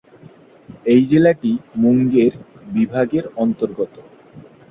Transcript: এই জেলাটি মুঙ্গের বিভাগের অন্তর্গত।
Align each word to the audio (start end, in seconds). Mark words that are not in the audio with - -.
এই 0.85 1.01
জেলাটি 1.05 1.51
মুঙ্গের 1.75 2.33
বিভাগের 2.67 3.25
অন্তর্গত। 3.35 3.93